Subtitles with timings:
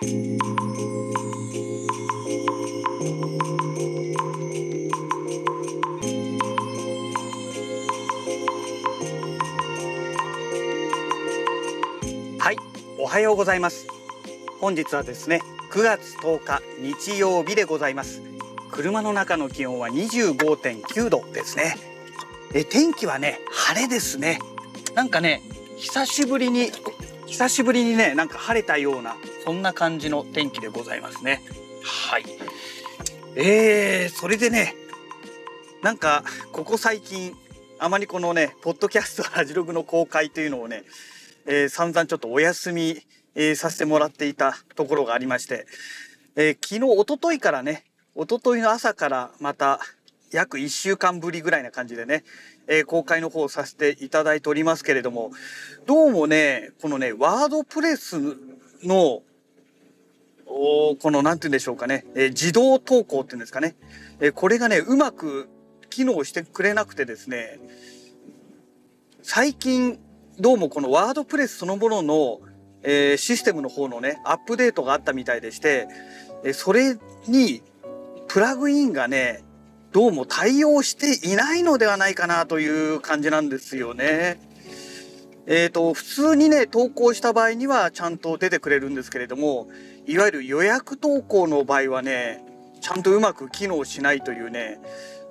[0.00, 0.04] は
[12.52, 12.56] い、
[12.96, 13.88] おはようございます。
[14.60, 15.40] 本日はですね、
[15.72, 18.22] 9月10日日曜日でございます。
[18.70, 21.74] 車の中の気温は25.9度ですね。
[22.54, 24.38] え天気はね、晴れですね。
[24.94, 25.42] なんかね、
[25.76, 26.70] 久しぶりに
[27.26, 29.16] 久しぶりにね、なんか晴れたような
[29.48, 31.40] そんな感じの天気でございますね。
[31.82, 32.24] はい。
[33.34, 34.74] えー、それでね、
[35.82, 37.34] なんかここ最近
[37.78, 40.82] あまりこのね、ポッドキャストラジログの公開というのをね、
[41.46, 42.98] えー、散々ちょっとお休み、
[43.34, 45.64] えー、させてもらっていたところがありまして、
[46.36, 49.80] えー、昨日、おとといからね、おとといの朝からまた
[50.30, 52.22] 約1週間ぶりぐらいな感じでね、
[52.66, 55.30] えー、公開の方をさせていただいておりますけれども、
[55.86, 58.36] どうもね、このね、ワードプレス
[58.82, 59.22] の、
[60.58, 63.76] この、なんて言うんでしょうかね、えー、自動投稿っていうんですかね、
[64.20, 65.48] えー、これがね、うまく
[65.90, 67.60] 機能してくれなくてですね、
[69.22, 69.98] 最近、
[70.40, 72.40] どうもこのワードプレスそのものの、
[72.82, 75.88] えー、システムの方のね、アップデートがあったみたいでして、
[76.44, 77.62] えそれに、
[78.28, 79.42] プラグインがね、
[79.92, 84.40] どうも対応していないのではないかなという感じなんですよね。
[85.46, 89.68] えっ、ー、と、普通にね、投稿した場合にはちゃんと出てくれるんですけれども、
[90.08, 92.42] いわゆる予約投稿の場合はね、
[92.80, 94.80] ちゃんとうまく機能しないというね、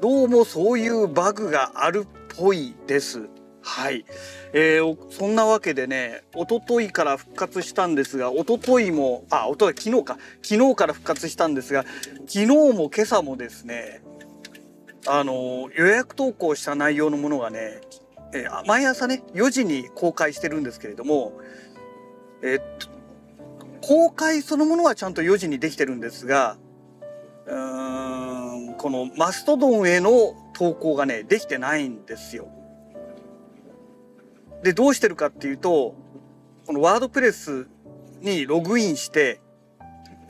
[0.00, 3.28] どうもそういうバグがあるっぽいです。
[3.60, 4.06] はい。
[4.54, 11.84] えー、そんなわけでね、おとといから復活したんですが、おとといも、あ、おととい、昨日か、昨日から復活したんですが、
[12.26, 14.02] 昨日も今朝もですね、
[15.06, 17.82] あの、予約投稿した内容のものがね、
[18.32, 21.38] えー、毎朝ね、4時に公開してるんですけれども、
[22.42, 23.01] えー、
[23.82, 26.56] 公開そのものはちゃんと4時にできてるんですが、
[27.46, 32.48] うーん、このマストドンへの投稿がね、できてないんですよ。
[34.62, 35.94] で、どうしてるかっていうと、
[36.66, 37.66] このワードプレス
[38.20, 39.40] にログインして、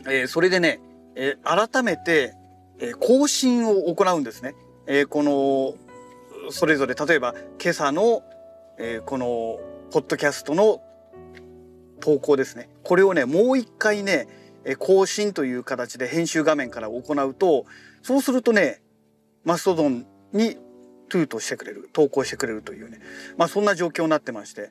[0.07, 0.81] えー、それでね、
[1.15, 2.35] えー、改めて、
[2.81, 4.55] えー、更新を行うんですね。
[4.87, 5.75] えこの、
[6.51, 8.23] それぞれ、例えば今朝の、
[8.79, 9.61] えこの、
[9.93, 10.83] ポッドキャストの
[12.03, 12.69] 投稿ですね。
[12.83, 14.27] これをね、もう一回ね、
[14.79, 17.65] 更新という形で編集画面から行うと、
[18.03, 18.83] そうするとね、
[19.45, 20.57] マストドンに
[21.09, 23.01] トゥートしてくれる、投稿してくれるというね、
[23.37, 24.71] まあそんな状況になってまして、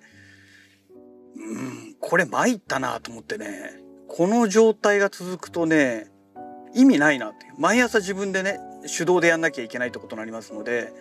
[1.38, 6.08] うん、これ参ったなと思ってね、この状態が続くとね、
[6.76, 7.54] 意味ないなっていう。
[7.58, 8.60] 毎朝自分でね、
[8.98, 10.92] 手動でやんなきゃいけないってことになりますので、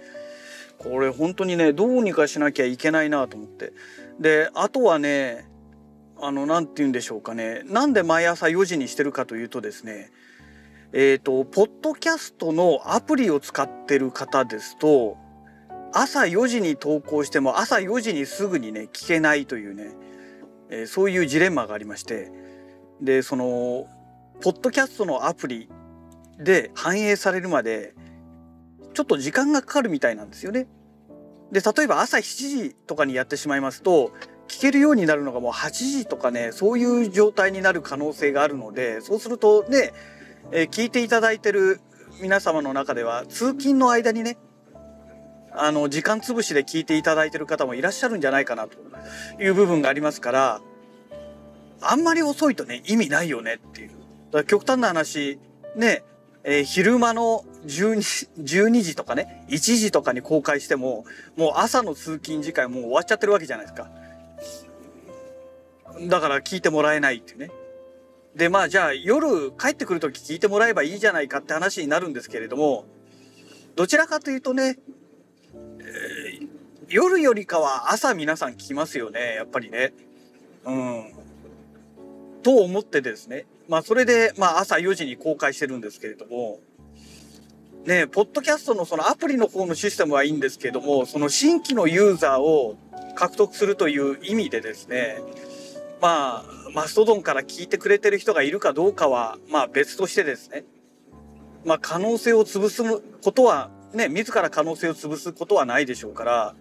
[0.79, 3.73] これ本当にね、どうにかしなきゃいけないなと思って。
[4.21, 5.50] で、あとはね、
[6.21, 7.63] あの、なんて言うんでしょうかね。
[7.65, 10.11] なんで毎朝4時にしてるかというとですね、
[10.93, 15.17] えっ、ー、と、ポッドキャストのアプリを使ってる方ですと、
[15.93, 19.91] 朝4時に投稿しても朝4時にすぐにね聞けないというね、
[20.71, 22.31] えー、そういうジレンマがありまして
[23.01, 23.87] でその
[24.41, 25.69] ポッドキャストのアプリ
[26.39, 27.95] で反映されるまで
[28.95, 30.67] ちょっと時間がかかるみたいなんですよね。
[31.53, 34.13] で例えば朝7時とかにやってしまいますと
[34.51, 39.93] 聞けるようになるのがもう8時とかねそういう状態になる可能性があるのでそうするとね、
[40.51, 41.81] えー、聞いていただいてる
[42.21, 44.37] 皆様の中では通勤の間にね
[45.53, 48.79] あの、時間潰しで聞いていただいてる方もいらっしゃるんじゃないかなと
[49.43, 50.61] いう部分がありますから、
[51.81, 53.89] あんまり遅いとね、意味ないよねっていう。
[53.89, 53.99] だか
[54.39, 55.39] ら極端な話、
[55.77, 56.05] ね、
[56.45, 61.05] えー、昼間の12、12時とかね、1時とかに公開しても、
[61.37, 63.91] もう朝の通勤時間もう終わっちゃってるわけじゃないですか。
[66.09, 67.51] だから聞いてもらえないっていうね。
[68.35, 72.85] で、まあじゃあ夜帰ってくるとき聞いてもらえばいいじゃないかって話になるんですけれども、
[73.77, 74.79] どちらかというとね、
[76.89, 79.93] 夜よりかは朝皆さん聞きますよね、やっぱりね。
[80.65, 81.13] うん。
[82.43, 83.47] と思ってですね。
[83.69, 86.61] まあそれで、まあ朝4時に公開してるんですけれども、
[87.85, 92.77] ね、ポッドキャストのそのアプリの方のシステムはいいんですけども、その新規のユーザーを
[93.15, 95.21] 獲得するという意味でですね、
[96.01, 96.45] まあ、
[96.75, 100.65] マストドンから聞いてくれてる人がいるかどうかは、まあ別としてですね、
[101.65, 102.83] まあ可能性を潰す
[103.23, 106.55] ことはね、自ら可能性を潰すことはないでしょうから、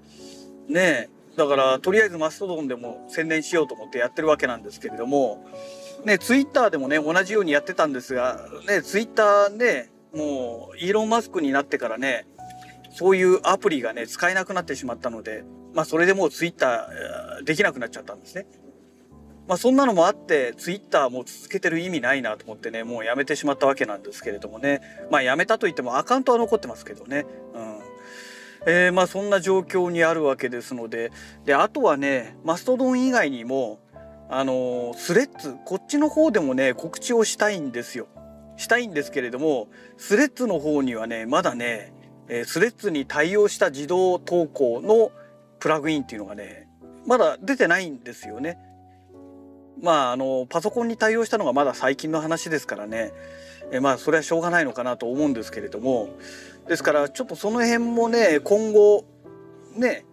[0.67, 5.45] ねだからとりあえずマストドンでも宣伝しようと思ってやってるわけなんですけれども、
[6.03, 12.25] ね、ツイッターでもね、同じようにやってたんですが、ね、ツイッターね、もう、イーロン・マスクになってからね、
[12.91, 15.43] そういうアプリがね、使えなくなってしまったので、
[15.73, 18.47] まあ、それでもうツイッターできなくなっちゃったんですね。
[19.49, 24.79] まあ、そんなのもあってツイッターも続けてる意味ないなと思ってねもうやめてしまったわけなんですけれどもね
[25.09, 27.25] まあやめたといってもアカウントは残ってますけどね。
[27.55, 27.79] うん
[28.67, 31.11] えー、まあそんな状況にあるわけですので
[31.45, 33.79] であとはねマストドン以外にも
[34.29, 38.07] あのスレッズこっちの方でもね告知をしたいんですよ。
[38.55, 41.91] したいんですけれどもスレッズの方にはねまだね
[42.27, 45.11] えスレッズに対応した自動投稿の
[45.59, 46.67] プラグインっていうのがね
[47.07, 48.59] まだ出てないんですよね。
[49.81, 53.13] まああのパソコンに対応したのがまだ最近の話ですからね。
[53.71, 56.09] えまあそれはしょうがないのかなと思うんですけれども。
[56.67, 59.03] ですからちょっとその辺もね今後
[59.75, 60.05] ね、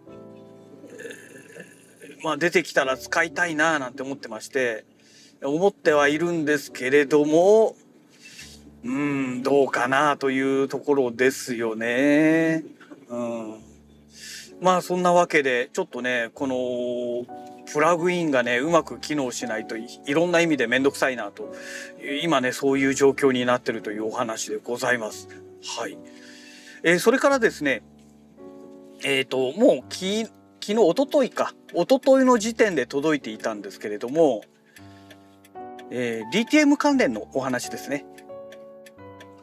[0.89, 4.87] え、まあ出てきたら使いたいななんて思ってまして
[5.43, 7.77] 思ってはいるんですけれども
[8.85, 12.65] うんどうかなというところですよね。
[13.09, 13.55] うん、
[14.61, 21.53] まあそんなわけでちょっとねこのプラグインがねうまく機能しないといろんな意味で面倒くさいなと
[22.23, 25.29] 今ねそういう状況になってるというお話でございます。
[25.79, 25.99] はい、
[26.83, 27.83] えー、それからですね
[29.05, 34.43] えっ、ー、ともうき昨日一昨日か一昨日の時点で届いていたんですけれども、
[35.91, 38.05] えー、DTM 関連のお話ですね。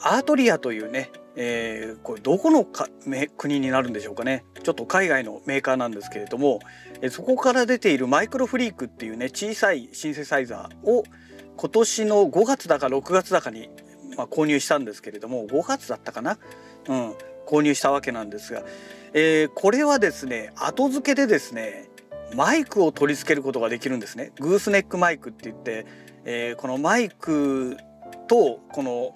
[0.01, 2.87] アートリアというねえー、これどこのか
[3.37, 4.45] 国になるんでしょうかね。
[4.61, 6.59] ちょっと海外のメーカーなんですけれども、
[7.01, 11.03] え、そこから出ているマイクロフリークっていうね小さいシンセサイザーを
[11.57, 13.69] 今年の5月だか6月だかに、
[14.17, 16.37] まあ、購入したんですけれども5月だったかな、
[16.87, 17.15] うん、
[17.47, 18.63] 購入したわけなんですが、
[19.13, 21.89] えー、これはですね後付けでですね
[22.35, 24.31] マイクを取り付けることができるんですね。
[24.39, 25.85] グースネックマイクって言って、
[26.25, 27.77] えー、このマイク
[28.27, 29.13] とこの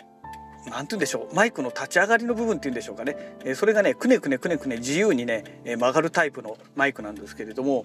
[0.65, 7.83] 何て言うんでしょうマイクの立ち上がりの部分っていうんでしょうかね、えそれがねくねくねくねくね自由にね、え曲がるタイプのマイクなんですけれども、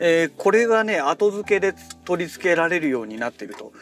[0.00, 1.74] えこれがね後付けで
[2.04, 3.72] 取り付けられるようになっていると。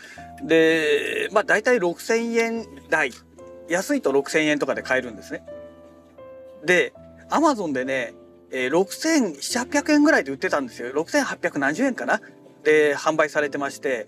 [0.42, 3.12] でまあ大体6,000円台
[3.68, 5.44] 安いと6,000円とかで買えるんですね。
[6.64, 6.92] で
[7.30, 8.14] アマゾンでね、
[8.50, 12.20] え6,700800円ぐらいで売ってたんですよ6,800何十円かな
[12.64, 14.06] で販売されてまして、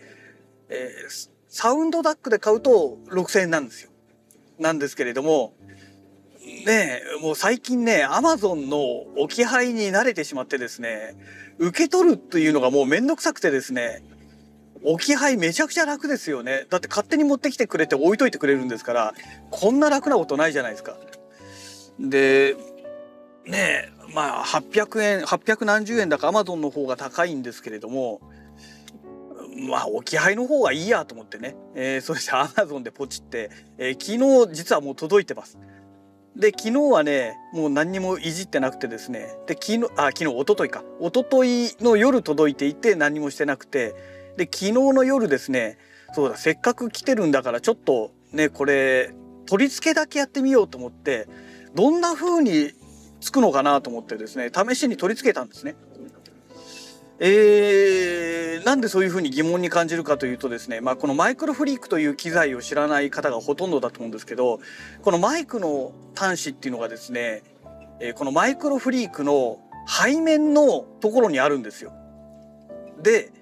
[0.69, 3.91] えー、サウンドダックで買うと6,000円なんですよ。
[4.59, 5.55] なんですけれども、
[6.67, 8.79] ねもう最近ね、アマゾンの
[9.17, 11.17] 置き配に慣れてしまってですね、
[11.59, 14.03] 受け取るっていうのがもうめんどくさくてですね、
[14.83, 16.67] 置き配めちゃくちゃ楽ですよね。
[16.69, 19.15] だって勝手に持ってきてくれて置いといてくれるんですから、
[19.51, 20.97] こんな楽なことないじゃないですか。
[21.99, 22.57] で、
[23.47, 28.21] ねまあ800円、800何十円だかアマゾンの方が高いんですけれども、
[29.57, 35.59] まあ置き配の方がいいやと思ってね、えー、そしてアマゾンでポチって、えー、昨日実はもう届いてます。
[36.37, 43.95] で昨日はねもう何にもいじってなくてですねで昨日あ昨日一昨日か一昨日の夜届いていて何もしてなくて
[44.37, 45.79] で昨日の夜ですね
[46.13, 49.15] そうだせっかく来てるんだからちょっとねこれ
[49.47, 51.29] 取り付けだけやってみようと思って
[51.75, 52.73] どんな風に
[53.21, 55.77] つくのかなと思ってですね試しに取り付けたんですね。
[57.21, 64.59] えー、なんでそういうふうに疑問に感じるかというとですね、まあ、このマイクロフリークという機材を知らない方がほとんどだと思うんですけど
[65.03, 67.43] このマイクの端子っていうのがですね、
[68.17, 71.93] このマイクロフリークの背面のところにあるんですよ。
[73.03, 73.33] で、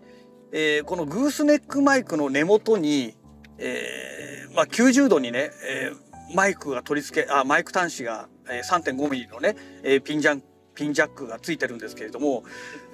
[0.53, 3.15] えー、このグースネックマイクの根元に、
[3.59, 10.43] えーまあ、90度にね、えー、マイクが取り付けあマイク端子が、3.5mm のね、えー、ピンジャン
[10.75, 12.43] ピンジャックがついてるんですけれども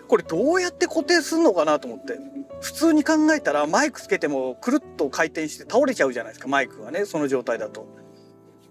[0.09, 2.19] これどうやって固定するのかなと思って
[2.61, 7.87] 普通に考えたらマイクつけてもくるっと回転して倒れちゃうじゃないですかマイクがねその状態だと。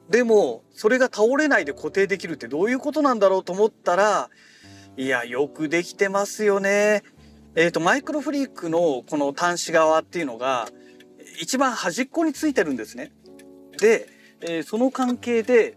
[0.10, 4.30] でもそれが倒れないで固定できるってどういうことなんだろうと思ったら
[4.96, 7.04] いやよくできてますよね。
[7.56, 10.70] えっ、ー、とマイクロフリークのこの端子側っていうのが
[11.40, 13.12] 一番端っこについてるんですね。
[13.80, 14.08] で、
[14.42, 15.76] えー、その関係で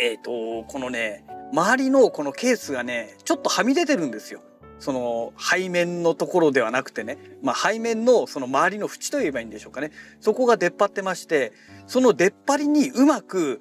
[0.00, 4.40] えっ、ー、とこのね周りのこのケースがねちょっとはみ出てるんですよ。
[4.78, 9.90] その背面のところではなくてね、まあ、背面のその周りの縁といえばいいんでしょうかね。
[10.20, 11.52] そこが出っ張ってまして
[11.86, 13.60] その出っ張りにうまく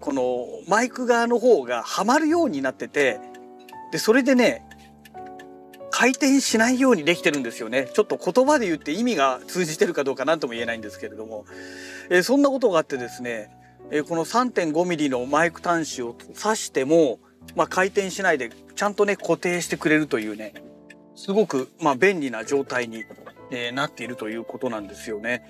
[0.00, 3.20] このマイク側の方がはまるようになってて
[3.92, 4.66] でそれでね
[5.92, 7.88] 回転しないようにできてるんですよね。
[7.92, 11.44] ちょっと言葉で言って意味が通じてるかどうか何とも言えないんですけれども、
[12.10, 13.50] えー、そんなことがあってですね
[13.92, 17.20] えこの 3.5mm のマイク端子を挿しても、
[17.54, 20.54] まあ、回転しないでちゃんとね固定してくれるというね
[21.14, 23.04] すごくまあ便利な状態に、
[23.50, 25.44] えー、なっているということなんですよね。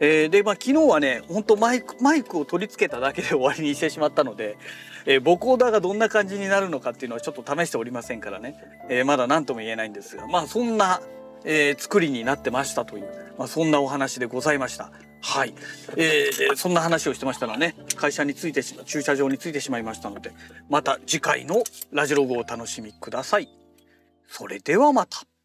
[0.00, 4.56] えー、でまあ昨日はね本当マイクマイクを取り付けただけで終わりにしてしまったので、
[5.04, 8.56] えー、ボコーダーがどんな感じになるのかっていうのはちょっと試しておりませんからね、
[8.88, 11.02] えー、まだ何とも言えないんですがまあそんな
[11.44, 14.90] えー作りになってましたという、まあ、そんなお話でございました。
[15.26, 15.52] はい、
[15.96, 20.32] えーそんな話をしてましたらね会社について駐車場についてしまいましたので
[20.70, 23.48] また次回のラジログをお楽しみください。
[24.28, 25.35] それではまた。